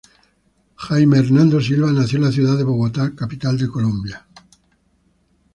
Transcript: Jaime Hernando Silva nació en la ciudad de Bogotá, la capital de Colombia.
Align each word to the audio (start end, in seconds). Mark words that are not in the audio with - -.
Jaime 0.83 1.17
Hernando 1.19 1.61
Silva 1.61 1.91
nació 1.93 2.17
en 2.17 2.23
la 2.23 2.31
ciudad 2.31 2.57
de 2.57 2.63
Bogotá, 2.63 3.03
la 3.03 3.15
capital 3.15 3.55
de 3.59 3.67
Colombia. 3.67 4.25